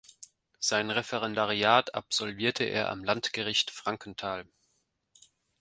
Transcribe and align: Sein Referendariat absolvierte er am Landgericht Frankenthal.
Sein 0.57 0.89
Referendariat 0.89 1.93
absolvierte 1.93 2.63
er 2.63 2.89
am 2.89 3.03
Landgericht 3.03 3.69
Frankenthal. 3.69 4.47